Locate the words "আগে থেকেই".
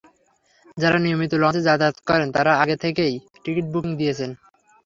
2.63-3.13